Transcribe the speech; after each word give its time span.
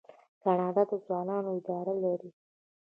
کاناډا 0.41 0.83
د 0.89 0.91
ځوانانو 1.05 1.49
اداره 1.59 1.93
لري. 2.03 2.29